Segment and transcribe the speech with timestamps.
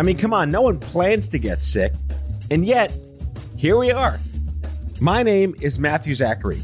[0.00, 1.92] I mean, come on, no one plans to get sick.
[2.50, 2.90] And yet,
[3.54, 4.18] here we are.
[4.98, 6.62] My name is Matthew Zachary.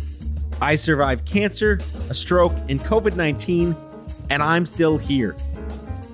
[0.63, 1.79] I survived cancer,
[2.09, 3.77] a stroke, and COVID 19,
[4.31, 5.37] and I'm still here.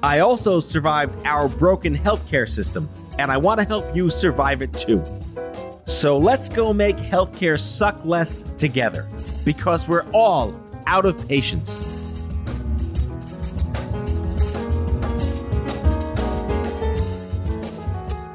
[0.03, 2.89] I also survived our broken healthcare system,
[3.21, 5.05] and I want to help you survive it too.
[5.85, 9.09] So let's go make healthcare suck less together
[9.45, 12.02] because we're all out of patience.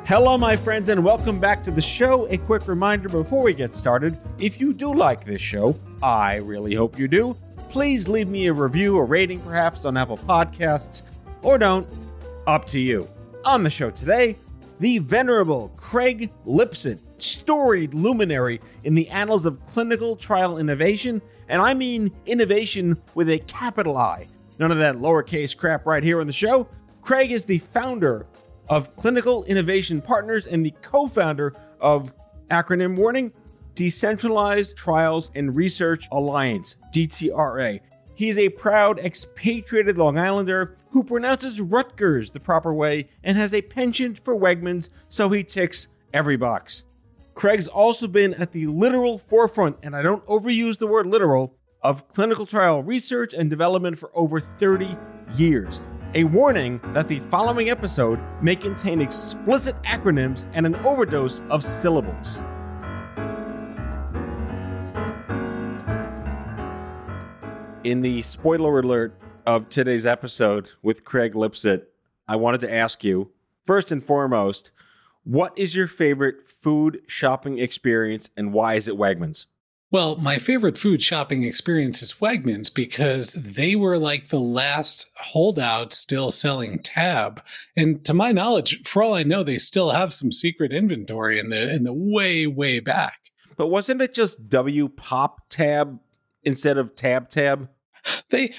[0.07, 2.29] Hello, my friends, and welcome back to the show.
[2.29, 6.73] A quick reminder before we get started if you do like this show, I really
[6.75, 7.35] hope you do,
[7.67, 11.01] please leave me a review, a rating perhaps on Apple Podcasts,
[11.41, 11.85] or don't.
[12.47, 13.09] Up to you.
[13.43, 14.37] On the show today,
[14.79, 21.73] the venerable Craig Lipset, storied luminary in the annals of clinical trial innovation, and I
[21.73, 24.29] mean innovation with a capital I.
[24.57, 26.69] None of that lowercase crap right here on the show.
[27.01, 28.25] Craig is the founder
[28.69, 32.13] of Clinical Innovation Partners and the co founder of
[32.49, 33.31] acronym warning
[33.75, 37.79] Decentralized Trials and Research Alliance, DTRA.
[38.15, 43.61] He's a proud expatriated Long Islander who pronounces Rutgers the proper way and has a
[43.61, 46.83] penchant for Wegmans, so he ticks every box.
[47.35, 52.07] Craig's also been at the literal forefront, and I don't overuse the word literal, of
[52.07, 54.97] clinical trial research and development for over 30
[55.35, 55.79] years.
[56.17, 62.39] A warning that the following episode may contain explicit acronyms and an overdose of syllables.
[67.83, 71.83] In the spoiler alert of today's episode with Craig Lipset,
[72.27, 73.29] I wanted to ask you
[73.67, 74.71] first and foremost,
[75.23, 79.45] what is your favorite food shopping experience and why is it Wegmans?
[79.89, 85.93] Well, my favorite food shopping experience is Wegmans because they were like the last holdout
[85.93, 87.41] still selling tab.
[87.77, 91.49] And to my knowledge, for all I know, they still have some secret inventory in
[91.49, 93.31] the in the way, way back.
[93.55, 95.99] But wasn't it just W pop tab
[96.43, 97.69] instead of tab tab?
[98.29, 98.53] They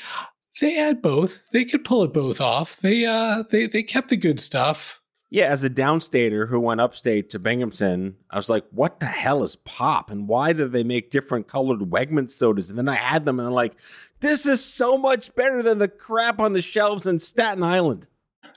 [0.60, 1.50] they had both.
[1.50, 2.78] They could pull it both off.
[2.78, 5.02] They uh they they kept the good stuff.
[5.30, 9.42] Yeah, as a downstater who went upstate to Binghamton, I was like, what the hell
[9.42, 10.10] is pop?
[10.10, 12.70] And why do they make different colored Wegman sodas?
[12.70, 13.76] And then I had them and I'm like,
[14.20, 18.06] this is so much better than the crap on the shelves in Staten Island.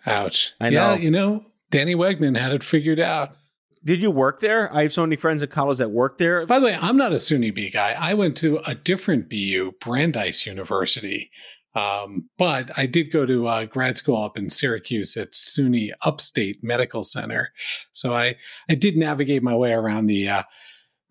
[0.05, 0.53] Ouch.
[0.61, 0.93] I know.
[0.93, 3.35] Yeah, you know, Danny Wegman had it figured out.
[3.83, 4.73] Did you work there?
[4.73, 6.45] I have so many friends at college that work there.
[6.45, 7.95] By the way, I'm not a SUNY B guy.
[7.99, 11.31] I went to a different BU, Brandeis University.
[11.73, 16.63] Um, but I did go to uh, grad school up in Syracuse at SUNY Upstate
[16.63, 17.53] Medical Center,
[17.91, 18.35] so I
[18.69, 20.43] I did navigate my way around the uh,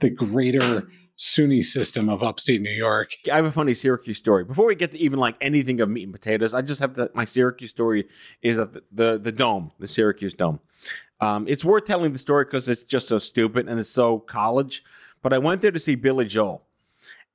[0.01, 0.89] the greater
[1.21, 3.13] SUNY system of upstate New York.
[3.31, 4.43] I have a funny Syracuse story.
[4.43, 7.11] Before we get to even like anything of meat and potatoes, I just have the,
[7.15, 8.09] my Syracuse story
[8.41, 10.61] is at the, the, the dome, the Syracuse dome.
[11.21, 14.83] Um, it's worth telling the story because it's just so stupid and it's so college.
[15.23, 16.65] But I went there to see Billy Joel.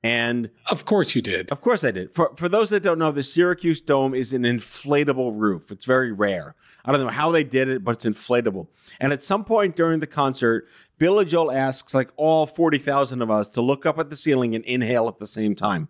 [0.02, 1.50] And of course you did.
[1.50, 2.14] Of course I did.
[2.14, 5.72] For for those that don't know, the Syracuse Dome is an inflatable roof.
[5.72, 6.54] It's very rare.
[6.84, 8.68] I don't know how they did it, but it's inflatable.
[9.00, 10.68] And at some point during the concert,
[10.98, 14.64] Billy Joel asks like all 40,000 of us to look up at the ceiling and
[14.64, 15.88] inhale at the same time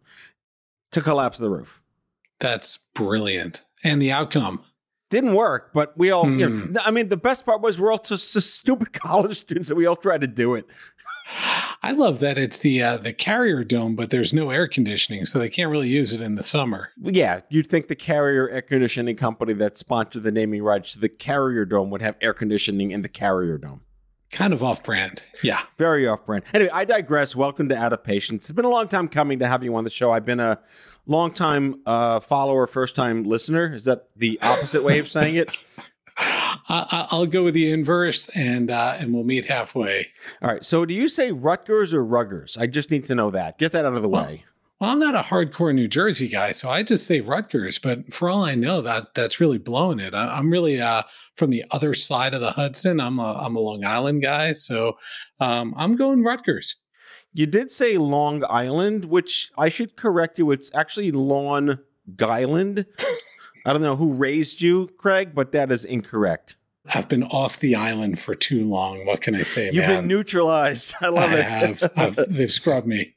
[0.93, 1.83] to collapse the roof.
[2.41, 3.65] That's brilliant.
[3.85, 4.65] And the outcome
[5.11, 6.39] didn't work, but we all, hmm.
[6.39, 9.79] you know, I mean, the best part was we're all just stupid college students and
[9.79, 10.67] we all tried to do it.
[11.87, 15.39] I love that it's the uh, the carrier dome, but there's no air conditioning, so
[15.39, 16.91] they can't really use it in the summer.
[17.01, 21.09] Yeah, you'd think the carrier air conditioning company that sponsored the naming rights to the
[21.09, 23.83] carrier dome would have air conditioning in the carrier dome.
[24.33, 25.23] Kind of off brand.
[25.45, 25.61] Yeah.
[25.79, 26.43] Very off brand.
[26.53, 27.37] Anyway, I digress.
[27.37, 28.47] Welcome to Out of Patience.
[28.47, 30.11] It's been a long time coming to have you on the show.
[30.11, 30.59] I've been a
[31.07, 33.73] long time uh, follower, first time listener.
[33.73, 35.57] Is that the opposite way of saying it?
[36.69, 40.09] I'll go with the inverse, and uh, and we'll meet halfway.
[40.43, 40.65] All right.
[40.65, 42.59] So, do you say Rutgers or Ruggers?
[42.59, 43.59] I just need to know that.
[43.59, 44.45] Get that out of the well, way.
[44.81, 47.79] Well, I'm not a hardcore New Jersey guy, so I just say Rutgers.
[47.79, 50.13] But for all I know, that that's really blowing it.
[50.13, 51.05] I, am really uh,
[51.37, 53.01] from the other side of the Hudson.
[53.01, 54.99] I'm a I'm a Long Island guy, so
[55.41, 56.77] um, I'm going Rutgers.
[57.33, 60.51] You did say Long Island, which I should correct you.
[60.51, 61.79] It's actually Long
[62.17, 62.87] Guyland.
[63.67, 66.57] I don't know who raised you, Craig, but that is incorrect.
[66.95, 69.05] I've been off the island for too long.
[69.05, 70.03] What can I say, You've man?
[70.03, 70.95] been neutralized.
[71.01, 71.43] I love I it.
[71.45, 71.93] have.
[71.97, 73.17] I've, they've scrubbed me.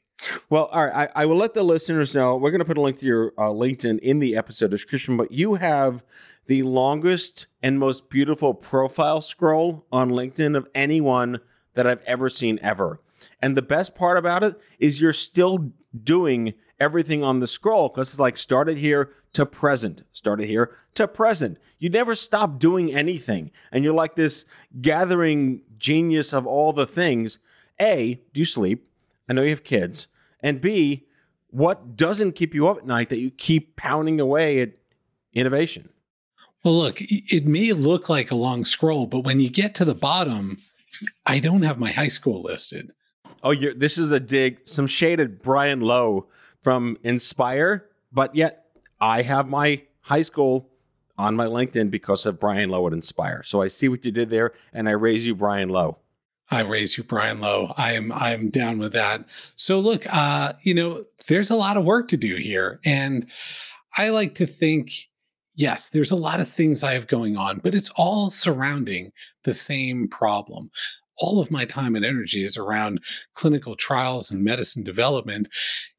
[0.50, 1.08] Well, all right.
[1.14, 2.36] I, I will let the listeners know.
[2.36, 5.30] We're going to put a link to your uh, LinkedIn in the episode description, but
[5.30, 6.02] you have
[6.46, 11.38] the longest and most beautiful profile scroll on LinkedIn of anyone
[11.74, 13.00] that I've ever seen ever.
[13.40, 15.70] And the best part about it is you're still
[16.02, 21.06] doing everything on the scroll because it's like started here to present, started here to
[21.06, 21.58] present.
[21.78, 23.52] You never stop doing anything.
[23.70, 24.46] And you're like this
[24.80, 27.38] gathering genius of all the things.
[27.80, 28.88] A, do you sleep?
[29.28, 30.08] I know you have kids.
[30.40, 31.06] And B,
[31.50, 34.72] what doesn't keep you up at night that you keep pounding away at
[35.32, 35.90] innovation?
[36.64, 39.94] Well, look, it may look like a long scroll, but when you get to the
[39.94, 40.58] bottom,
[41.24, 42.92] I don't have my high school listed.
[43.42, 46.26] Oh, you're, this is a dig, some shaded Brian Loew
[46.62, 48.66] from Inspire, but yet
[49.00, 50.68] I have my high school
[51.16, 53.42] on my LinkedIn because of Brian Loew at Inspire.
[53.44, 55.96] So I see what you did there, and I raise you Brian Loew.
[56.50, 57.72] I raise you, Brian Loew.
[57.76, 59.24] I am I'm down with that.
[59.54, 63.26] So look, uh, you know, there's a lot of work to do here, and
[63.96, 64.92] I like to think,
[65.54, 69.12] yes, there's a lot of things I have going on, but it's all surrounding
[69.44, 70.70] the same problem.
[71.20, 73.00] All of my time and energy is around
[73.34, 75.48] clinical trials and medicine development.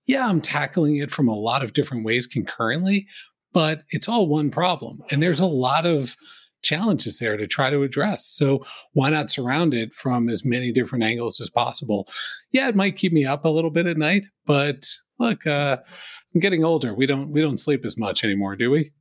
[0.08, 3.08] Yeah, I'm tackling it from a lot of different ways concurrently,
[3.54, 6.16] but it's all one problem, and there's a lot of
[6.64, 8.26] challenges there to try to address.
[8.26, 8.64] So
[8.94, 12.08] why not surround it from as many different angles as possible?
[12.52, 14.86] Yeah, it might keep me up a little bit at night, but
[15.20, 15.78] look, uh,
[16.34, 16.94] I'm getting older.
[16.94, 18.92] We don't we don't sleep as much anymore, do we?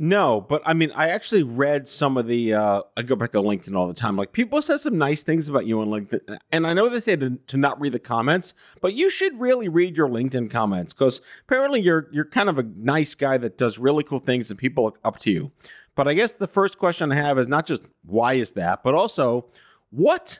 [0.00, 2.54] No, but I mean, I actually read some of the.
[2.54, 4.16] Uh, I go back to LinkedIn all the time.
[4.16, 7.16] Like people said some nice things about you on LinkedIn, and I know they say
[7.16, 11.20] to, to not read the comments, but you should really read your LinkedIn comments because
[11.46, 14.84] apparently you're you're kind of a nice guy that does really cool things, and people
[14.84, 15.50] look up to you.
[15.96, 18.94] But I guess the first question I have is not just why is that, but
[18.94, 19.46] also
[19.90, 20.38] what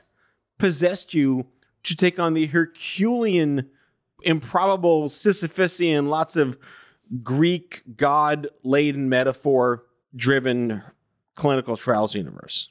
[0.57, 1.47] possessed you
[1.83, 3.69] to take on the Herculean,
[4.21, 6.57] improbable, Sisyphusian, lots of
[7.23, 9.83] Greek god laden metaphor
[10.15, 10.81] driven
[11.35, 12.69] clinical trials universe?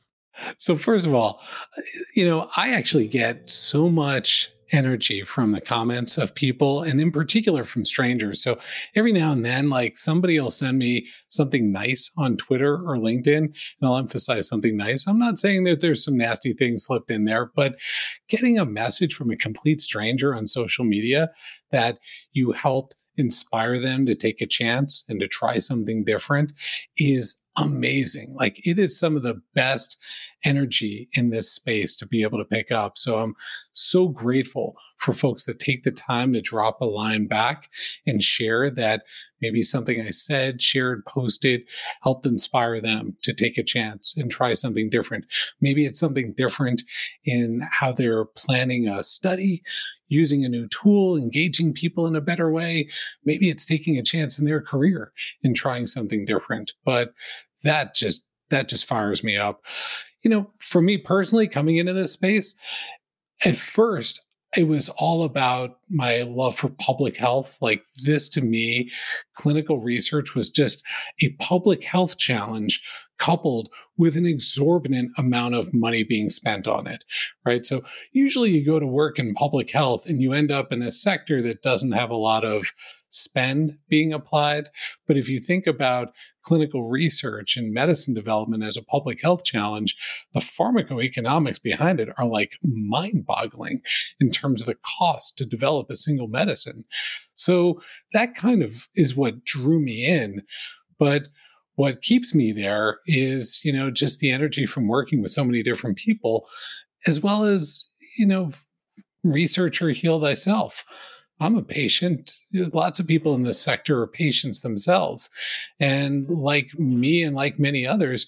[0.57, 1.41] So, first of all,
[2.15, 7.11] you know, I actually get so much energy from the comments of people and in
[7.11, 8.43] particular from strangers.
[8.43, 8.59] So
[8.95, 13.37] every now and then, like somebody will send me something nice on Twitter or LinkedIn,
[13.37, 15.07] and I'll emphasize something nice.
[15.07, 17.77] I'm not saying that there's some nasty things slipped in there, but
[18.29, 21.31] getting a message from a complete stranger on social media
[21.71, 21.99] that
[22.33, 26.53] you helped inspire them to take a chance and to try something different
[26.97, 28.35] is amazing.
[28.35, 29.99] Like it is some of the best
[30.45, 32.97] energy in this space to be able to pick up.
[32.97, 33.35] So I'm
[33.73, 37.69] so grateful for folks that take the time to drop a line back
[38.07, 39.03] and share that
[39.41, 41.63] maybe something I said, shared, posted
[42.03, 45.27] helped inspire them to take a chance and try something different.
[45.61, 46.83] Maybe it's something different
[47.25, 49.63] in how they're planning a study
[50.09, 52.89] using a new tool, engaging people in a better way.
[53.25, 55.13] Maybe it's taking a chance in their career
[55.45, 56.73] and trying something different.
[56.85, 57.13] But
[57.63, 59.63] that just that just fires me up.
[60.23, 62.59] You know, for me personally, coming into this space,
[63.45, 64.25] at first
[64.57, 67.59] it was all about my love for public health.
[67.61, 68.91] Like this to me,
[69.35, 70.83] clinical research was just
[71.23, 72.83] a public health challenge
[73.19, 77.05] coupled with an exorbitant amount of money being spent on it,
[77.45, 77.67] right?
[77.67, 77.83] So
[78.13, 81.43] usually you go to work in public health and you end up in a sector
[81.43, 82.73] that doesn't have a lot of
[83.11, 84.69] spend being applied.
[85.07, 89.97] But if you think about clinical research and medicine development as a public health challenge,
[90.33, 93.83] the pharmacoeconomics behind it are like mind boggling
[94.21, 96.85] in terms of the cost to develop a single medicine.
[97.35, 97.83] So
[98.13, 100.43] that kind of is what drew me in.
[100.99, 101.29] But
[101.79, 105.63] what keeps me there is, you know, just the energy from working with so many
[105.63, 106.49] different people,
[107.07, 107.85] as well as,
[108.19, 108.51] you know,
[109.23, 110.85] research or heal thyself.
[111.39, 112.33] I'm a patient.
[112.53, 115.31] Lots of people in this sector are patients themselves.
[115.79, 118.27] And like me and like many others,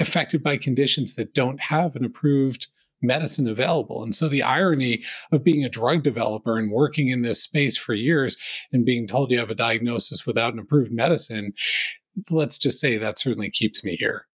[0.00, 2.68] affected by conditions that don't have an approved
[3.02, 4.02] medicine available.
[4.02, 7.92] And so the irony of being a drug developer and working in this space for
[7.94, 8.38] years
[8.72, 11.52] and being told you have a diagnosis without an approved medicine
[12.30, 14.26] let's just say that certainly keeps me here.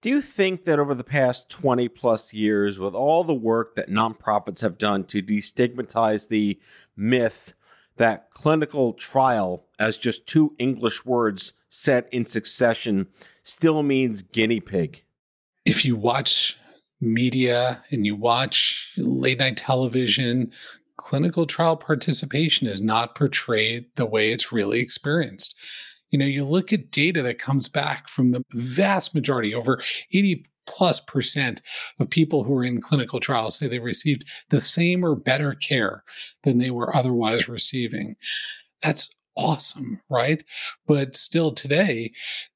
[0.00, 3.90] Do you think that over the past 20 plus years, with all the work that
[3.90, 6.60] nonprofits have done to destigmatize the
[6.96, 7.54] myth
[7.96, 13.08] that clinical trial, as just two English words set in succession,
[13.42, 15.02] still means guinea pig?
[15.64, 16.56] If you watch
[17.00, 20.52] media and you watch late night television,
[20.96, 25.56] clinical trial participation is not portrayed the way it's really experienced
[26.10, 30.44] You know, you look at data that comes back from the vast majority, over 80
[30.66, 31.62] plus percent
[31.98, 36.04] of people who are in clinical trials say they received the same or better care
[36.42, 38.16] than they were otherwise receiving.
[38.82, 40.44] That's awesome, right?
[40.86, 42.12] But still today,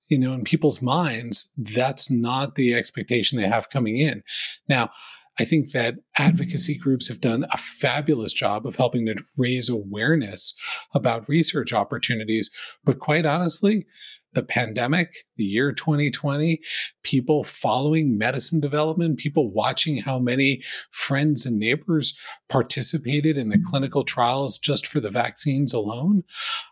[0.09, 4.23] you know, in people's minds, that's not the expectation they have coming in.
[4.69, 4.91] Now,
[5.39, 10.55] I think that advocacy groups have done a fabulous job of helping to raise awareness
[10.95, 12.51] about research opportunities.
[12.85, 13.87] But quite honestly,
[14.35, 16.61] the pandemic, the year 2020,
[17.03, 22.17] people following medicine development, people watching how many friends and neighbors
[22.49, 26.25] participated in the clinical trials just for the vaccines alone,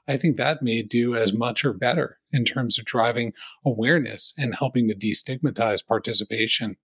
[0.08, 3.32] I think that may do as much or better in terms of driving
[3.64, 6.76] awareness and helping to destigmatize participation.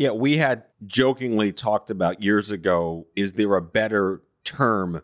[0.00, 5.02] Yeah, we had jokingly talked about years ago is there a better term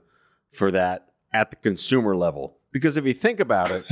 [0.51, 2.57] for that at the consumer level?
[2.73, 3.85] Because if you think about it,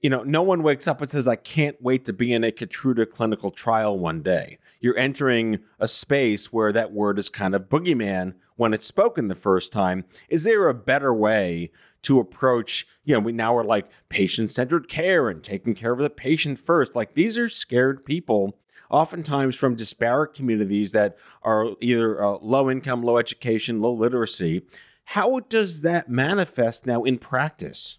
[0.00, 2.50] you know, no one wakes up and says, I can't wait to be in a
[2.50, 4.58] Keytruda clinical trial one day.
[4.80, 9.36] You're entering a space where that word is kind of boogeyman when it's spoken the
[9.36, 10.06] first time.
[10.28, 11.70] Is there a better way
[12.02, 16.00] to approach, you know, we now are like patient centered care and taking care of
[16.00, 16.96] the patient first?
[16.96, 18.58] Like these are scared people
[18.90, 24.62] oftentimes from disparate communities that are either uh, low income, low education, low literacy.
[25.04, 27.98] How does that manifest now in practice?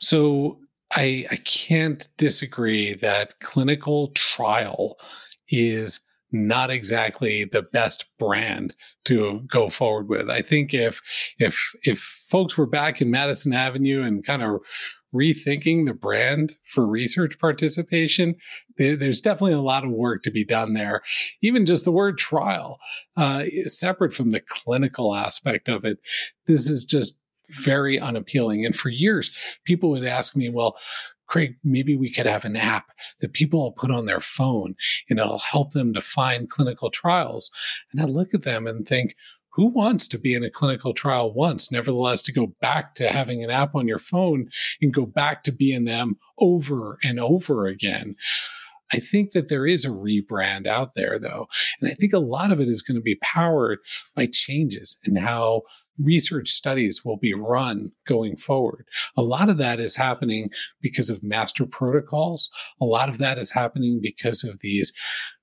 [0.00, 0.60] So
[0.92, 4.98] I, I can't disagree that clinical trial
[5.48, 10.28] is not exactly the best brand to go forward with.
[10.28, 11.00] I think if
[11.38, 14.60] if if folks were back in Madison Avenue and kind of
[15.14, 18.34] rethinking the brand for research participation,
[18.76, 21.02] there's definitely a lot of work to be done there.
[21.42, 22.78] Even just the word trial,
[23.16, 25.98] uh, separate from the clinical aspect of it,
[26.46, 28.64] this is just very unappealing.
[28.64, 29.30] And for years,
[29.64, 30.76] people would ask me, well,
[31.26, 32.86] Craig, maybe we could have an app
[33.20, 34.74] that people will put on their phone
[35.08, 37.50] and it'll help them to find clinical trials.
[37.92, 39.14] And I look at them and think,
[39.58, 43.42] who wants to be in a clinical trial once, nevertheless, to go back to having
[43.42, 44.48] an app on your phone
[44.80, 48.14] and go back to being them over and over again?
[48.92, 51.48] I think that there is a rebrand out there, though.
[51.80, 53.80] And I think a lot of it is going to be powered
[54.14, 55.62] by changes and how
[56.04, 58.86] research studies will be run going forward.
[59.16, 60.50] A lot of that is happening
[60.80, 62.50] because of master protocols.
[62.80, 64.92] A lot of that is happening because of these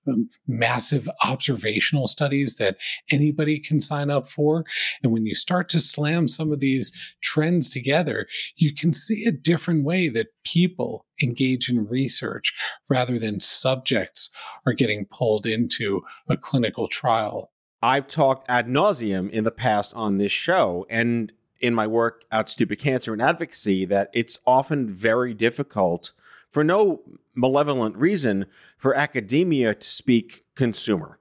[0.08, 2.78] um, massive observational studies that
[3.12, 4.64] anybody can sign up for.
[5.02, 9.32] And when you start to slam some of these trends together, you can see a
[9.32, 12.54] different way that people engage in research
[12.90, 14.30] rather than subjects
[14.66, 17.52] are getting pulled into a clinical trial.
[17.82, 22.50] I've talked ad nauseum in the past on this show and in my work at
[22.50, 26.12] Stupid Cancer and Advocacy that it's often very difficult,
[26.52, 27.02] for no
[27.34, 28.46] malevolent reason,
[28.78, 31.20] for academia to speak consumer.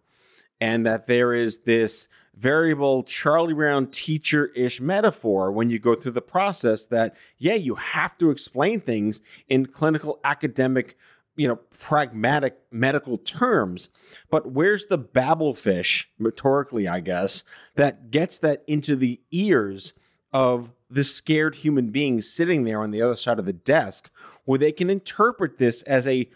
[0.61, 6.13] And that there is this variable Charlie Brown teacher ish metaphor when you go through
[6.13, 10.97] the process that, yeah, you have to explain things in clinical academic
[11.37, 13.89] you know, pragmatic medical terms.
[14.31, 19.95] But where's the Babel fish, rhetorically, I guess, that gets that into the ears
[20.33, 24.11] of the scared human being sitting there on the other side of the desk,
[24.45, 26.29] where they can interpret this as a,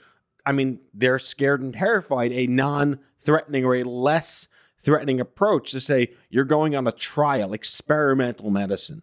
[0.44, 4.48] I mean, they're scared and terrified, a non threatening or a less
[4.82, 9.02] threatening approach to say, you're going on a trial, experimental medicine.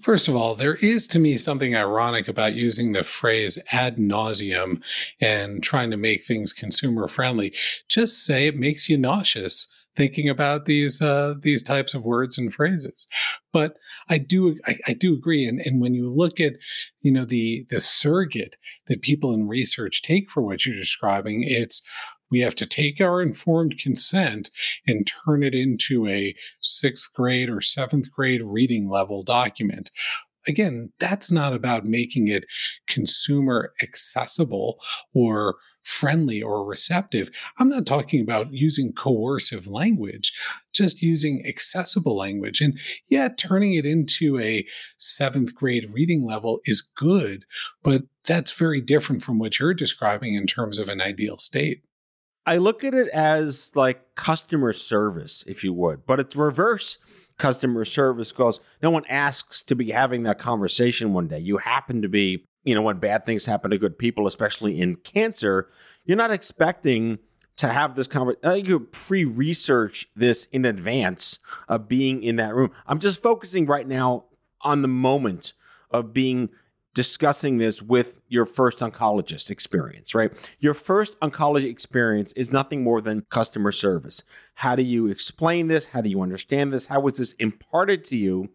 [0.00, 4.82] First of all, there is to me something ironic about using the phrase ad nauseum
[5.20, 7.54] and trying to make things consumer friendly.
[7.88, 9.66] Just say it makes you nauseous
[9.98, 13.08] thinking about these uh, these types of words and phrases.
[13.52, 13.76] But
[14.08, 16.54] I do I, I, do agree, and, and when you look at
[17.00, 18.56] you know the the surrogate
[18.86, 21.82] that people in research take for what you're describing, it's
[22.30, 24.50] we have to take our informed consent
[24.86, 29.90] and turn it into a sixth grade or seventh grade reading level document.
[30.46, 32.46] Again, that's not about making it
[32.86, 34.78] consumer accessible
[35.12, 35.56] or
[35.88, 37.30] friendly or receptive.
[37.58, 40.32] I'm not talking about using coercive language,
[40.72, 42.60] just using accessible language.
[42.60, 44.66] And yeah, turning it into a
[44.98, 47.46] seventh grade reading level is good,
[47.82, 51.82] but that's very different from what you're describing in terms of an ideal state.
[52.48, 56.96] I look at it as like customer service, if you would, but it's reverse
[57.36, 61.40] customer service because no one asks to be having that conversation one day.
[61.40, 64.96] You happen to be, you know, when bad things happen to good people, especially in
[64.96, 65.68] cancer,
[66.06, 67.18] you're not expecting
[67.58, 68.64] to have this conversation.
[68.64, 72.70] You pre research this in advance of being in that room.
[72.86, 74.24] I'm just focusing right now
[74.62, 75.52] on the moment
[75.90, 76.48] of being
[76.94, 80.32] discussing this with your first oncologist experience, right?
[80.58, 84.22] Your first oncology experience is nothing more than customer service.
[84.54, 85.86] How do you explain this?
[85.86, 86.86] How do you understand this?
[86.86, 88.50] How was this imparted to you?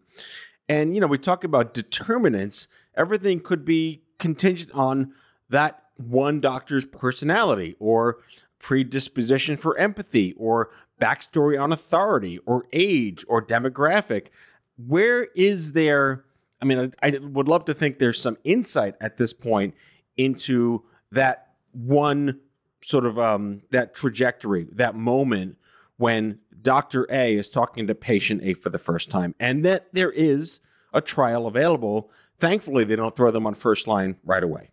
[0.68, 2.68] And, you know, we talk about determinants.
[2.96, 5.12] Everything could be contingent on
[5.48, 8.18] that one doctor's personality or
[8.58, 14.28] predisposition for empathy or backstory on authority or age or demographic.
[14.76, 16.24] Where is there?
[16.64, 19.74] I mean, I, I would love to think there's some insight at this point
[20.16, 22.40] into that one
[22.82, 25.58] sort of um, that trajectory, that moment
[25.98, 27.06] when Dr.
[27.10, 30.60] A is talking to patient A for the first time, and that there is
[30.94, 32.10] a trial available.
[32.38, 34.70] Thankfully, they don't throw them on first line right away.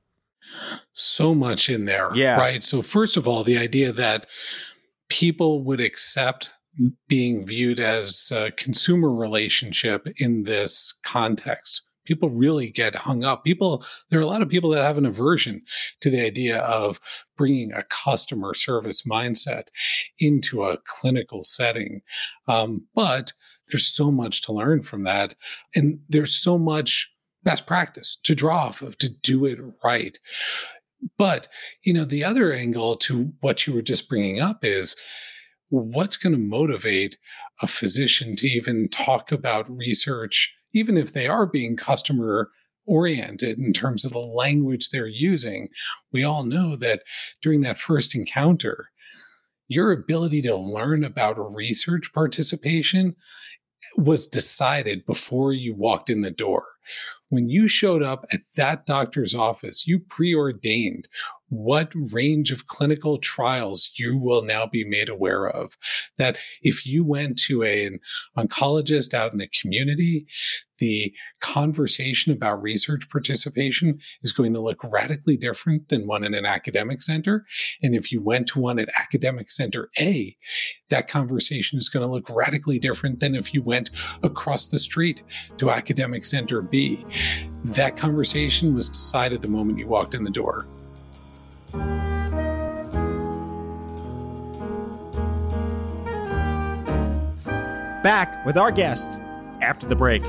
[0.94, 2.10] So much in there.
[2.16, 2.38] Yeah.
[2.38, 2.64] Right.
[2.64, 4.28] So, first of all, the idea that
[5.10, 6.52] people would accept
[7.08, 11.84] being viewed as a consumer relationship in this context.
[12.06, 13.44] People really get hung up.
[13.44, 15.62] People, there are a lot of people that have an aversion
[16.02, 17.00] to the idea of
[17.38, 19.66] bringing a customer service mindset
[20.20, 22.02] into a clinical setting.
[22.48, 23.32] Um, but
[23.68, 25.36] there's so much to learn from that.
[25.76, 27.10] And there's so much
[27.44, 30.18] best practice to draw off of to do it right.
[31.18, 31.48] But,
[31.84, 34.96] you know, the other angle to what you were just bringing up is
[35.72, 37.18] what's going to motivate
[37.62, 42.50] a physician to even talk about research, even if they are being customer
[42.86, 45.70] oriented in terms of the language they're using?
[46.12, 47.04] We all know that
[47.42, 48.90] during that first encounter,
[49.68, 53.16] your ability to learn about research participation
[53.96, 56.66] was decided before you walked in the door.
[57.30, 61.08] When you showed up at that doctor's office, you preordained
[61.52, 65.74] what range of clinical trials you will now be made aware of.
[66.18, 68.00] That if you went to a, an
[68.38, 70.26] oncologist out in the community,
[70.80, 76.46] the conversation about research participation is going to look radically different than one in an
[76.46, 77.46] academic center.
[77.84, 80.36] And if you went to one at academic center A,
[80.90, 83.92] that conversation is going to look radically different than if you went
[84.24, 85.22] across the street
[85.58, 87.06] to academic center B.
[87.64, 90.68] That conversation was decided the moment you walked in the door.
[98.12, 99.10] Back with our guest
[99.62, 100.22] after the break.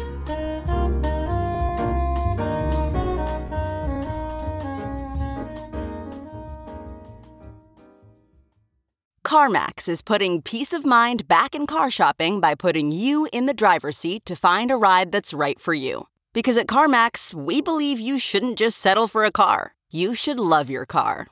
[9.24, 13.52] CarMax is putting peace of mind back in car shopping by putting you in the
[13.52, 16.06] driver's seat to find a ride that's right for you.
[16.32, 20.70] Because at CarMax, we believe you shouldn't just settle for a car, you should love
[20.70, 21.31] your car.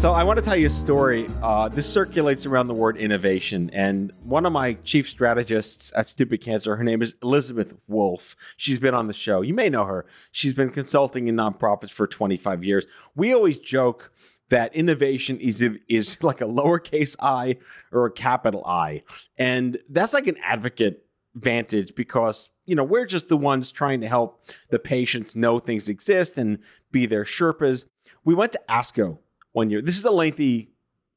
[0.00, 1.26] So I want to tell you a story.
[1.42, 6.40] Uh, this circulates around the word innovation, and one of my chief strategists at Stupid
[6.40, 8.34] Cancer, her name is Elizabeth Wolfe.
[8.56, 9.42] She's been on the show.
[9.42, 10.06] You may know her.
[10.32, 12.86] She's been consulting in nonprofits for 25 years.
[13.14, 14.10] We always joke
[14.48, 17.58] that innovation is is like a lowercase i
[17.92, 19.02] or a capital I,
[19.36, 24.08] and that's like an advocate vantage because you know we're just the ones trying to
[24.08, 26.60] help the patients know things exist and
[26.90, 27.84] be their Sherpas.
[28.24, 29.18] We went to ASCO
[29.52, 29.82] one year.
[29.82, 30.70] This is a lengthy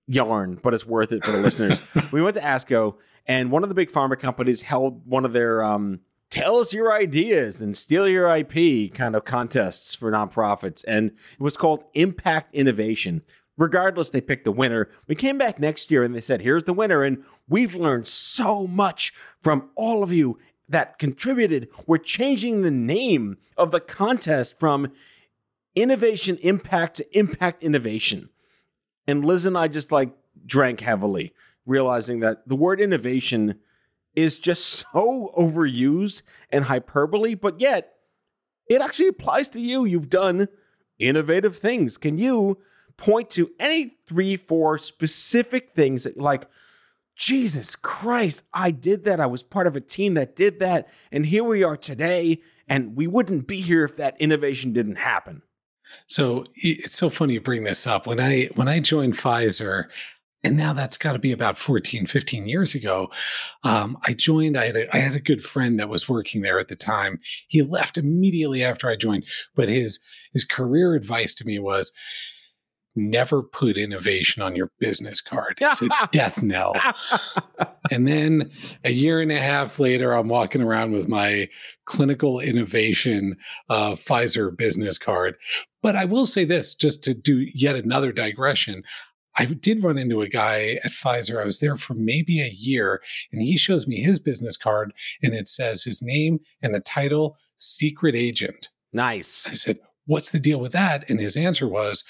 [0.08, 1.82] yarn, but it's worth it for the listeners.
[2.12, 5.64] We went to ASCO, and one of the big pharma companies held one of their
[5.64, 6.02] um,
[6.34, 10.84] tell us your ideas and steal your IP kind of contests for nonprofits.
[10.88, 13.22] And it was called Impact Innovation.
[13.56, 14.90] Regardless, they picked the winner.
[15.08, 17.04] We came back next year and they said, here's the winner.
[17.04, 21.70] And we've learned so much from all of you that contributed.
[21.86, 24.92] We're changing the name of the contest from
[25.76, 28.30] Innovation Impact to Impact Innovation.
[29.08, 30.12] And Liz and I just like
[30.46, 31.34] drank heavily,
[31.66, 33.60] realizing that the word innovation
[34.16, 37.94] is just so overused and hyperbole, but yet
[38.68, 39.86] it actually applies to you.
[39.86, 40.48] You've done
[41.00, 41.98] innovative things.
[41.98, 42.60] Can you
[42.98, 46.48] point to any three, four specific things that, like,
[47.16, 49.20] Jesus Christ, I did that.
[49.20, 50.90] I was part of a team that did that.
[51.12, 52.42] And here we are today.
[52.68, 55.44] And we wouldn't be here if that innovation didn't happen.
[56.08, 58.08] So it's so funny you bring this up.
[58.08, 59.86] When I when I joined Pfizer,
[60.44, 63.10] and now that's got to be about 14 15 years ago
[63.64, 66.60] um, i joined I had, a, I had a good friend that was working there
[66.60, 70.00] at the time he left immediately after i joined but his
[70.34, 71.94] his career advice to me was
[72.96, 76.76] never put innovation on your business card it's a death knell
[77.92, 78.52] and then
[78.84, 81.48] a year and a half later i'm walking around with my
[81.86, 83.36] clinical innovation
[83.70, 85.36] uh, pfizer business card
[85.82, 88.84] but i will say this just to do yet another digression
[89.36, 91.42] I did run into a guy at Pfizer.
[91.42, 93.02] I was there for maybe a year,
[93.32, 97.38] and he shows me his business card, and it says his name and the title
[97.58, 98.70] Secret Agent.
[98.92, 99.48] Nice.
[99.50, 101.10] I said, What's the deal with that?
[101.10, 102.04] And his answer was,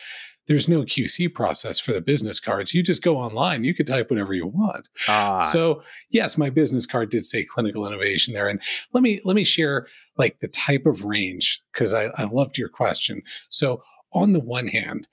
[0.48, 2.74] there's no QC process for the business cards.
[2.74, 3.64] You just go online.
[3.64, 4.90] You could type whatever you want.
[5.08, 5.42] Ah.
[5.42, 8.48] So yes, my business card did say clinical innovation there.
[8.48, 8.62] And
[8.94, 12.70] let me let me share like the type of range because I, I loved your
[12.70, 13.22] question.
[13.50, 15.08] So on the one hand,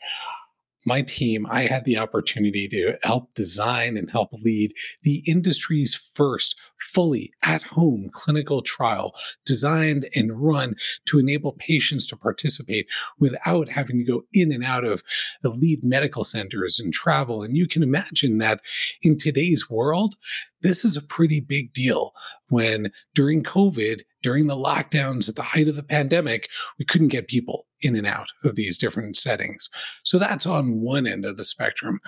[0.86, 6.58] my team, I had the opportunity to help design and help lead the industry's first
[6.78, 9.14] fully at home clinical trial
[9.44, 10.74] designed and run
[11.06, 12.86] to enable patients to participate
[13.18, 15.02] without having to go in and out of
[15.44, 17.42] elite medical centers and travel.
[17.42, 18.60] And you can imagine that
[19.02, 20.16] in today's world,
[20.62, 22.12] this is a pretty big deal
[22.48, 27.28] when during COVID, during the lockdowns at the height of the pandemic, we couldn't get
[27.28, 29.68] people in and out of these different settings.
[30.04, 32.00] So that's on one end of the spectrum.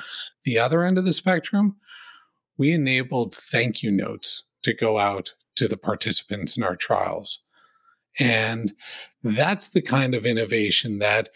[0.44, 1.76] The other end of the spectrum,
[2.58, 7.44] we enabled thank you notes to go out to the participants in our trials.
[8.18, 8.72] And
[9.22, 11.28] that's the kind of innovation that,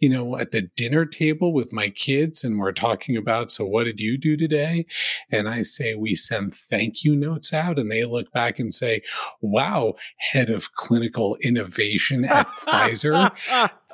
[0.00, 3.84] you know, at the dinner table with my kids, and we're talking about, so what
[3.84, 4.86] did you do today?
[5.30, 9.02] And I say, we send thank you notes out, and they look back and say,
[9.40, 13.30] wow, head of clinical innovation at Pfizer.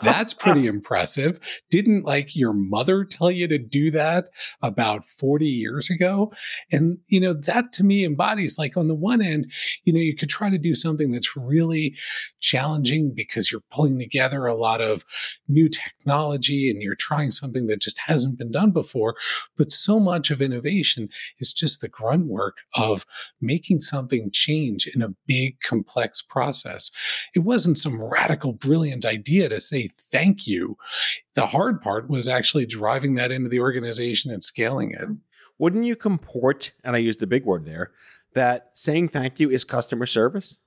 [0.02, 1.40] That's pretty impressive.
[1.70, 4.28] Didn't like your mother tell you to do that
[4.60, 6.32] about 40 years ago?
[6.70, 9.50] And, you know, that to me embodies like on the one end,
[9.84, 11.96] you know, you could try to do something that's really
[12.40, 15.04] challenging because you're pulling together a lot of
[15.48, 19.14] new technology and you're trying something that just hasn't been done before.
[19.56, 23.04] But so much of innovation is just the grunt work of
[23.40, 26.90] making something change in a big, complex process.
[27.34, 30.76] It wasn't some radical, brilliant idea to say, thank you.
[31.34, 35.08] The hard part was actually driving that into the organization and scaling it.
[35.58, 37.92] Wouldn't you comport, and I used a big word there,
[38.34, 40.58] that saying thank you is customer service?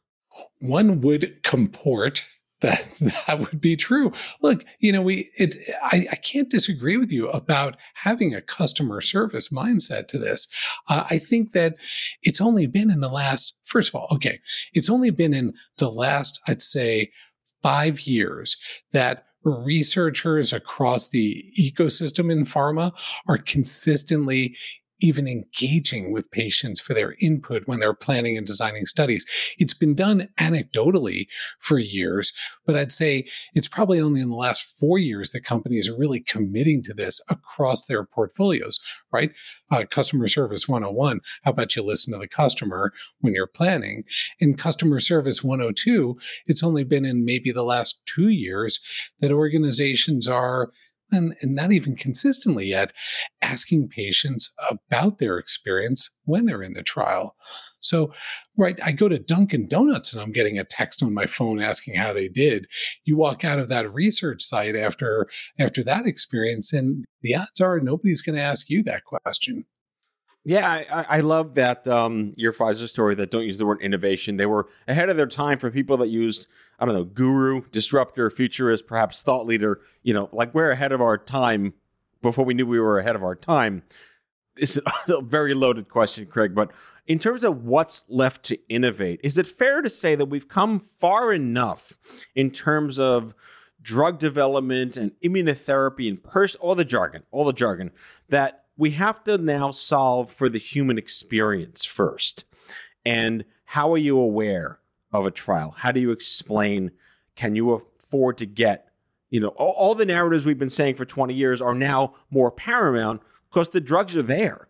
[0.59, 2.25] One would comport
[2.61, 4.11] that that would be true.
[4.41, 9.01] Look, you know, we it's I, I can't disagree with you about having a customer
[9.01, 10.47] service mindset to this.
[10.87, 11.75] Uh, I think that
[12.23, 14.39] it's only been in the last first of all, okay,
[14.73, 17.11] it's only been in the last I'd say
[17.61, 18.57] five years
[18.91, 22.91] that researchers across the ecosystem in pharma
[23.27, 24.55] are consistently
[24.99, 29.25] even engaging with patients for their input when they're planning and designing studies.
[29.59, 31.27] It's been done anecdotally
[31.59, 32.33] for years,
[32.65, 36.19] but I'd say it's probably only in the last four years that companies are really
[36.19, 38.79] committing to this across their portfolios,
[39.11, 39.31] right?
[39.69, 41.19] Uh, customer service 101.
[41.43, 44.03] How about you listen to the customer when you're planning?
[44.39, 48.79] In customer service 102, it's only been in maybe the last two years
[49.19, 50.71] that organizations are
[51.11, 52.93] and, and not even consistently yet,
[53.41, 57.35] asking patients about their experience when they're in the trial.
[57.79, 58.13] So,
[58.57, 61.95] right, I go to Dunkin' Donuts and I'm getting a text on my phone asking
[61.95, 62.67] how they did.
[63.05, 65.27] You walk out of that research site after
[65.59, 69.65] after that experience, and the odds are nobody's going to ask you that question.
[70.47, 74.37] Yeah, I, I love that um, your Pfizer story that don't use the word innovation.
[74.37, 76.47] They were ahead of their time for people that used,
[76.79, 79.81] I don't know, guru, disruptor, futurist, perhaps thought leader.
[80.03, 81.73] You know, like we're ahead of our time
[82.21, 83.83] before we knew we were ahead of our time.
[84.55, 84.79] It's
[85.09, 86.71] a very loaded question, Craig, but
[87.07, 90.79] in terms of what's left to innovate, is it fair to say that we've come
[90.79, 91.91] far enough
[92.35, 93.33] in terms of
[93.81, 97.91] drug development and immunotherapy and pers- all the jargon, all the jargon,
[98.29, 102.45] that we have to now solve for the human experience first?
[103.05, 104.79] And how are you aware
[105.11, 105.75] of a trial?
[105.77, 106.91] How do you explain?
[107.35, 108.89] Can you afford to get,
[109.29, 112.51] you know, all, all the narratives we've been saying for 20 years are now more
[112.51, 114.67] paramount because the drugs are there.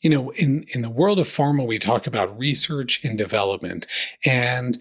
[0.00, 3.86] You know, in, in the world of pharma, we talk about research and development.
[4.24, 4.78] And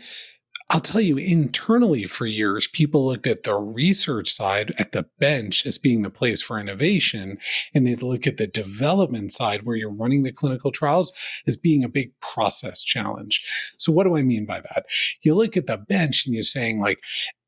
[0.69, 5.65] I'll tell you, internally for years, people looked at the research side at the bench
[5.65, 7.37] as being the place for innovation.
[7.73, 11.13] And they'd look at the development side where you're running the clinical trials
[11.47, 13.45] as being a big process challenge.
[13.77, 14.87] So, what do I mean by that?
[15.21, 16.99] You look at the bench and you're saying, like,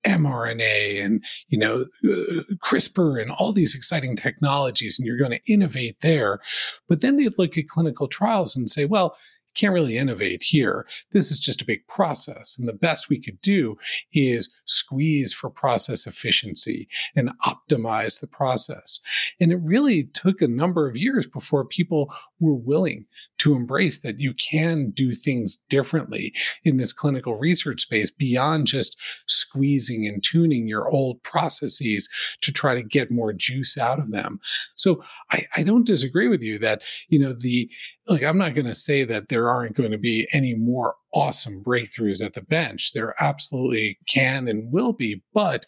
[0.06, 5.52] mRNA and you know uh, CRISPR and all these exciting technologies and you're going to
[5.52, 6.40] innovate there
[6.88, 9.18] but then they look at clinical trials and say well
[9.60, 10.86] can't really innovate here.
[11.12, 12.58] This is just a big process.
[12.58, 13.78] And the best we could do
[14.14, 19.00] is squeeze for process efficiency and optimize the process.
[19.40, 23.06] And it really took a number of years before people were willing
[23.40, 28.98] to embrace that you can do things differently in this clinical research space beyond just
[29.28, 32.10] squeezing and tuning your old processes
[32.42, 34.40] to try to get more juice out of them.
[34.76, 37.70] So I, I don't disagree with you that, you know, the
[38.08, 41.64] like I'm not going to say that there aren't going to be any more awesome
[41.64, 42.94] breakthroughs at the bench.
[42.94, 45.66] There absolutely can and will be, but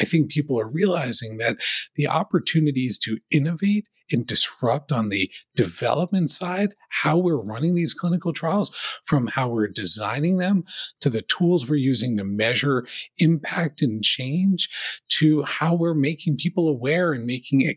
[0.00, 1.56] I think people are realizing that
[1.96, 8.32] the opportunities to innovate and disrupt on the development side how we're running these clinical
[8.32, 10.64] trials, from how we're designing them
[11.00, 12.86] to the tools we're using to measure
[13.18, 14.68] impact and change,
[15.08, 17.74] to how we're making people aware and making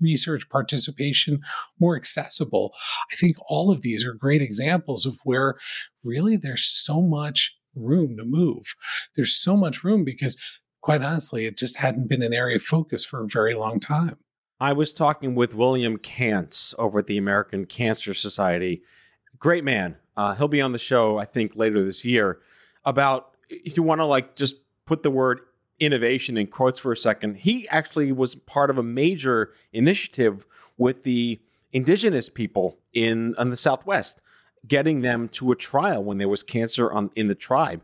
[0.00, 1.40] research participation
[1.78, 2.72] more accessible.
[3.12, 5.56] I think all of these are great examples of where
[6.04, 8.74] really there's so much room to move.
[9.14, 10.40] There's so much room because,
[10.82, 14.16] quite honestly, it just hadn't been an area of focus for a very long time.
[14.60, 18.82] I was talking with William Cance over at the American Cancer Society.
[19.38, 19.96] Great man.
[20.16, 22.40] Uh, he'll be on the show, I think, later this year.
[22.84, 25.40] About if you want to like just put the word
[25.78, 30.44] innovation in quotes for a second, he actually was part of a major initiative
[30.76, 31.40] with the
[31.72, 34.20] indigenous people in, in the Southwest,
[34.68, 37.80] getting them to a trial when there was cancer on in the tribe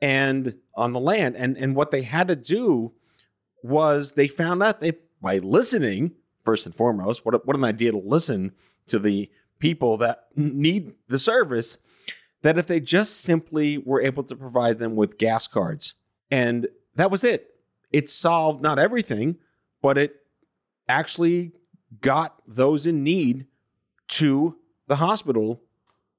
[0.00, 1.36] and on the land.
[1.36, 2.92] And and what they had to do
[3.62, 6.12] was they found out they by listening
[6.44, 7.24] first and foremost.
[7.24, 8.52] What what an idea to listen
[8.88, 11.78] to the people that need the service.
[12.42, 15.94] That if they just simply were able to provide them with gas cards,
[16.28, 17.54] and that was it.
[17.92, 19.36] It solved not everything,
[19.80, 20.16] but it
[20.88, 21.52] actually
[22.00, 23.46] got those in need
[24.08, 24.56] to
[24.88, 25.62] the hospital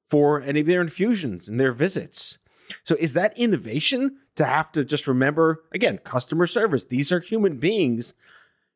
[0.08, 2.38] for any of their infusions and their visits.
[2.84, 6.86] So, is that innovation to have to just remember again, customer service?
[6.86, 8.14] These are human beings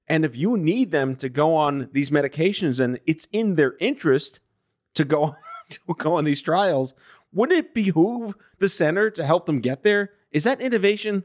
[0.07, 4.39] and if you need them to go on these medications and it's in their interest
[4.93, 5.35] to go
[5.69, 6.93] to go on these trials,
[7.33, 10.11] wouldn't it behoove the center to help them get there?
[10.31, 11.23] Is that innovation?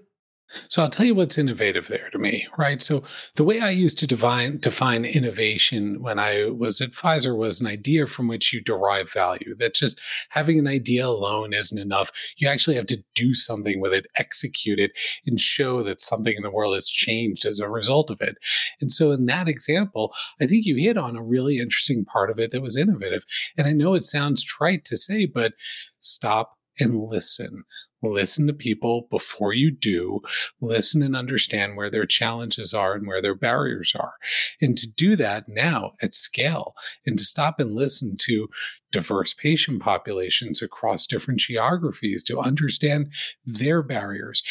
[0.69, 2.83] So I'll tell you what's innovative there to me, right?
[2.83, 3.03] So
[3.37, 7.67] the way I used to define define innovation when I was at Pfizer was an
[7.67, 9.55] idea from which you derive value.
[9.57, 10.01] That just
[10.31, 12.11] having an idea alone isn't enough.
[12.37, 14.93] You actually have to do something with it, execute it,
[15.27, 18.37] and show that something in the world has changed as a result of it.
[18.81, 22.39] And so in that example, I think you hit on a really interesting part of
[22.39, 23.25] it that was innovative.
[23.57, 25.53] And I know it sounds trite to say, but
[26.01, 27.65] stop and listen.
[28.03, 30.21] Listen to people before you do.
[30.61, 34.15] Listen and understand where their challenges are and where their barriers are.
[34.61, 36.75] And to do that now at scale
[37.07, 38.49] and to stop and listen to
[38.91, 43.13] diverse patient populations across different geographies to understand
[43.47, 44.43] their barriers.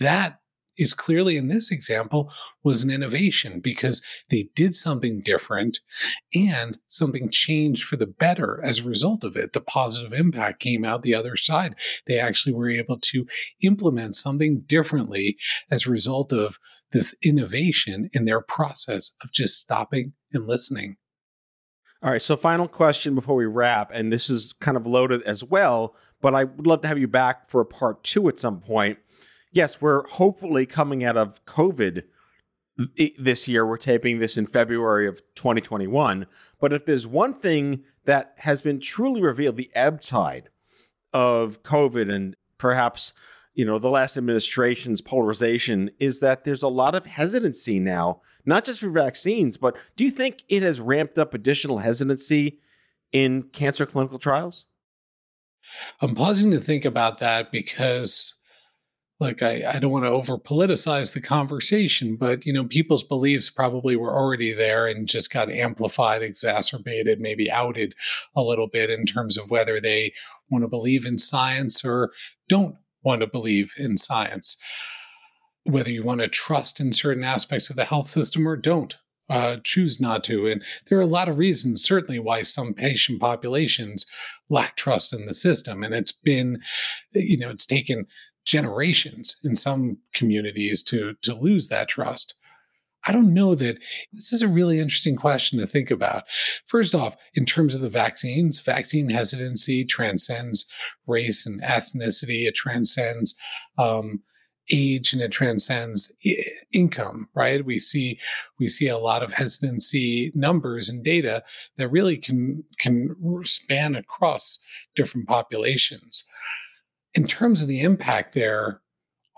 [0.00, 0.40] That
[0.78, 5.80] is clearly in this example was an innovation because they did something different
[6.34, 9.52] and something changed for the better as a result of it.
[9.52, 11.74] The positive impact came out the other side.
[12.06, 13.26] They actually were able to
[13.62, 15.36] implement something differently
[15.70, 16.58] as a result of
[16.92, 20.96] this innovation in their process of just stopping and listening.
[22.02, 25.42] All right, so final question before we wrap, and this is kind of loaded as
[25.42, 28.60] well, but I would love to have you back for a part two at some
[28.60, 28.98] point
[29.52, 32.04] yes, we're hopefully coming out of COVID
[33.18, 33.66] this year.
[33.66, 36.26] We're taping this in February of 2021.
[36.60, 40.50] But if there's one thing that has been truly revealed, the ebb tide
[41.12, 43.14] of COVID and perhaps
[43.58, 48.64] you know, the last administration's polarization is that there's a lot of hesitancy now, not
[48.64, 52.60] just for vaccines, but do you think it has ramped up additional hesitancy
[53.10, 54.66] in cancer clinical trials?
[56.00, 58.34] I'm pausing to think about that because
[59.20, 63.50] like I, I don't want to over politicize the conversation, but you know, people's beliefs
[63.50, 67.94] probably were already there and just got amplified, exacerbated, maybe outed
[68.36, 70.12] a little bit in terms of whether they
[70.50, 72.12] want to believe in science or
[72.48, 74.56] don't want to believe in science.
[75.64, 78.96] Whether you want to trust in certain aspects of the health system or don't.
[79.30, 80.46] Uh, choose not to.
[80.46, 84.06] And there are a lot of reasons, certainly, why some patient populations
[84.48, 85.82] lack trust in the system.
[85.82, 86.62] And it's been,
[87.12, 88.06] you know, it's taken
[88.48, 92.34] generations in some communities to to lose that trust.
[93.06, 93.78] I don't know that
[94.12, 96.24] this is a really interesting question to think about.
[96.66, 100.66] First off, in terms of the vaccines, vaccine hesitancy transcends
[101.06, 102.48] race and ethnicity.
[102.48, 103.36] It transcends
[103.76, 104.22] um,
[104.72, 106.10] age and it transcends
[106.72, 107.28] income.
[107.34, 107.64] Right?
[107.64, 108.18] We see
[108.58, 111.44] we see a lot of hesitancy numbers and data
[111.76, 114.58] that really can can span across
[114.96, 116.26] different populations
[117.14, 118.80] in terms of the impact there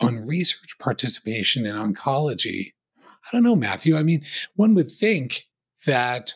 [0.00, 3.96] on research participation in oncology, I don't know, Matthew.
[3.96, 4.24] I mean,
[4.56, 5.46] one would think
[5.86, 6.34] that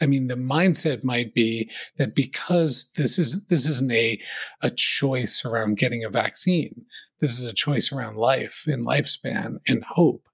[0.00, 4.20] I mean, the mindset might be that because this isn't this isn't a
[4.60, 6.84] a choice around getting a vaccine.
[7.20, 10.28] This is a choice around life and lifespan and hope.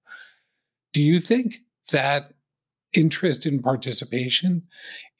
[0.95, 1.59] Do you think
[1.93, 2.33] that
[2.95, 4.63] interest in participation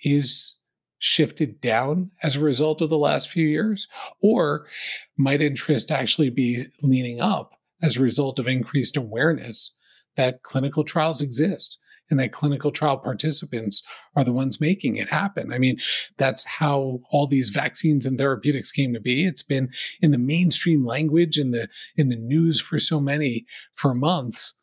[0.03, 0.55] is
[0.99, 3.89] shifted down as a result of the last few years?
[4.21, 4.67] Or
[5.17, 9.77] might interest actually be leaning up as a result of increased awareness
[10.17, 11.79] that clinical trials exist
[12.11, 15.53] and that clinical trial participants are the ones making it happen?
[15.53, 15.79] I mean,
[16.17, 19.27] that's how all these vaccines and therapeutics came to be.
[19.27, 23.95] It's been in the mainstream language in the in the news for so many for
[23.95, 24.55] months.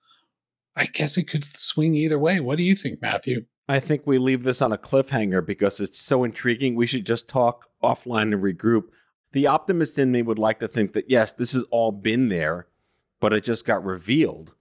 [0.75, 2.41] I guess it could swing either way.
[2.41, 3.45] What do you think, Matthew?
[3.67, 6.75] I think we leave this on a cliffhanger because it's so intriguing.
[6.75, 8.85] We should just talk offline and regroup.
[9.31, 12.67] The optimist in me would like to think that, yes, this has all been there,
[13.19, 14.53] but it just got revealed.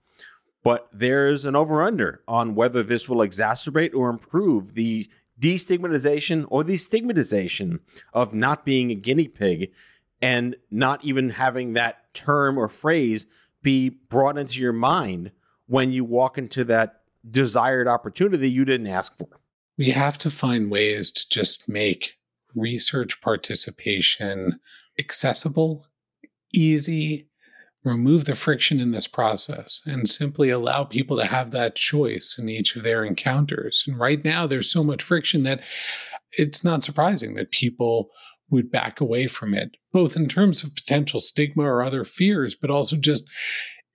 [0.63, 5.07] But there's an over under on whether this will exacerbate or improve the
[5.39, 7.81] destigmatization or the stigmatization
[8.13, 9.71] of not being a guinea pig
[10.21, 13.27] and not even having that term or phrase
[13.61, 15.31] be brought into your mind
[15.67, 19.27] when you walk into that desired opportunity you didn't ask for.
[19.77, 22.13] We have to find ways to just make
[22.55, 24.59] research participation
[24.97, 25.85] accessible,
[26.53, 27.27] easy,
[27.83, 32.49] remove the friction in this process, and simply allow people to have that choice in
[32.49, 33.83] each of their encounters.
[33.85, 35.61] And right now, there's so much friction that
[36.31, 38.09] it's not surprising that people
[38.49, 42.69] would back away from it, both in terms of potential stigma or other fears, but
[42.69, 43.25] also just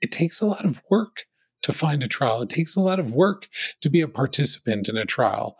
[0.00, 1.24] it takes a lot of work
[1.62, 2.42] to find a trial.
[2.42, 3.48] It takes a lot of work
[3.80, 5.56] to be a participant in a trial.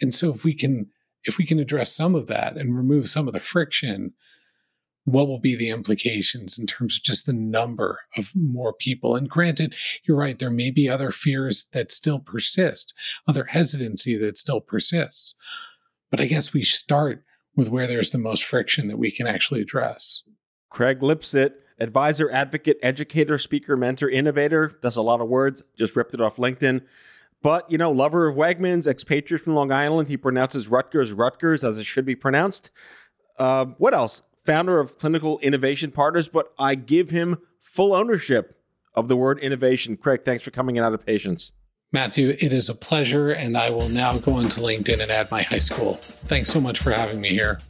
[0.00, 0.86] And so if we can
[1.24, 4.12] if we can address some of that and remove some of the friction,
[5.06, 9.16] what will be the implications in terms of just the number of more people?
[9.16, 12.94] And granted, you're right, there may be other fears that still persist,
[13.26, 15.36] other hesitancy that still persists.
[16.10, 17.24] But I guess we start
[17.56, 20.22] with where there's the most friction that we can actually address.
[20.70, 24.78] Craig Lipset advisor, advocate, educator, speaker, mentor, innovator.
[24.82, 25.62] That's a lot of words.
[25.76, 26.82] Just ripped it off LinkedIn.
[27.42, 30.08] But, you know, lover of Wegmans, expatriate from Long Island.
[30.08, 32.70] He pronounces Rutgers Rutgers as it should be pronounced.
[33.38, 34.22] Uh, what else?
[34.44, 38.58] Founder of Clinical Innovation Partners, but I give him full ownership
[38.94, 39.96] of the word innovation.
[39.96, 41.52] Craig, thanks for coming in out of patience.
[41.92, 45.42] Matthew, it is a pleasure, and I will now go into LinkedIn and add my
[45.42, 45.94] high school.
[45.94, 47.60] Thanks so much for having me here.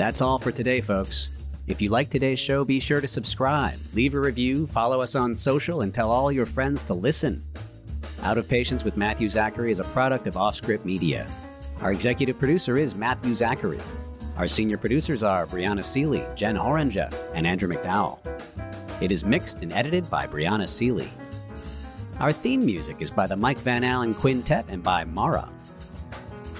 [0.00, 1.28] That's all for today, folks.
[1.66, 5.36] If you like today's show, be sure to subscribe, leave a review, follow us on
[5.36, 7.44] social, and tell all your friends to listen.
[8.22, 11.26] Out of Patience with Matthew Zachary is a product of Offscript Media.
[11.82, 13.78] Our executive producer is Matthew Zachary.
[14.38, 18.20] Our senior producers are Brianna Seely, Jen Oranger, and Andrew McDowell.
[19.02, 21.12] It is mixed and edited by Brianna Seely.
[22.20, 25.50] Our theme music is by the Mike Van Allen Quintet and by Mara.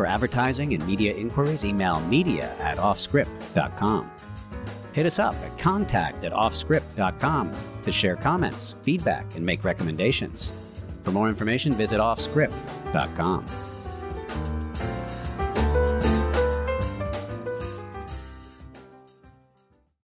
[0.01, 4.11] For advertising and media inquiries, email media at offscript.com.
[4.95, 10.53] Hit us up at contact at offscript.com to share comments, feedback, and make recommendations.
[11.05, 13.70] For more information, visit offscript.com.